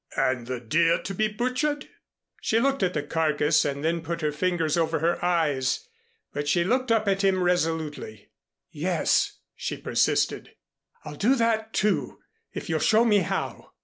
[0.17, 1.87] "And the deer to be butchered?"
[2.41, 5.87] She looked at the carcass and then put her fingers over her eyes.
[6.33, 8.31] But she looked up at him resolutely.
[8.71, 10.55] "Yes," she persisted,
[11.05, 12.17] "I'll do that, too
[12.51, 13.73] if you'll show me how."